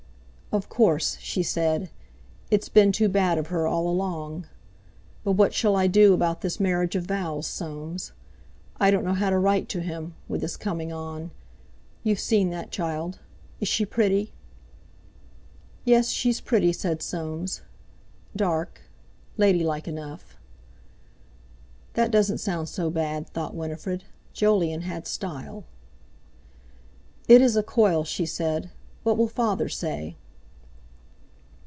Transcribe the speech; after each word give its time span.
"Of 0.53 0.67
course," 0.67 1.15
she 1.21 1.43
said, 1.43 1.89
"it's 2.49 2.67
been 2.67 2.91
too 2.91 3.07
bad 3.07 3.37
of 3.37 3.47
her 3.47 3.65
all 3.67 3.87
along! 3.87 4.47
But 5.23 5.31
what 5.31 5.53
shall 5.53 5.77
I 5.77 5.87
do 5.87 6.13
about 6.13 6.41
this 6.41 6.59
marriage 6.59 6.93
of 6.93 7.05
Val's, 7.05 7.47
Soames? 7.47 8.11
I 8.77 8.91
don't 8.91 9.05
know 9.05 9.13
how 9.13 9.29
to 9.29 9.37
write 9.39 9.69
to 9.69 9.79
him, 9.79 10.13
with 10.27 10.41
this 10.41 10.57
coming 10.57 10.91
on. 10.91 11.31
You've 12.03 12.19
seen 12.19 12.49
that 12.49 12.69
child. 12.69 13.19
Is 13.61 13.69
she 13.69 13.85
pretty?" 13.85 14.33
"Yes, 15.85 16.09
she's 16.09 16.41
pretty," 16.41 16.73
said 16.73 17.01
Soames. 17.01 17.61
"Dark—lady 18.35 19.63
like 19.63 19.87
enough." 19.87 20.35
"That 21.93 22.11
doesn't 22.11 22.39
sound 22.39 22.67
so 22.67 22.89
bad," 22.89 23.29
thought 23.29 23.55
Winifred. 23.55 24.03
"Jolyon 24.33 24.81
had 24.81 25.07
style." 25.07 25.63
"It 27.29 27.41
is 27.41 27.55
a 27.55 27.63
coil," 27.63 28.03
she 28.03 28.25
said. 28.25 28.69
"What 29.03 29.17
will 29.17 29.29
father 29.29 29.69
say? 29.69 30.17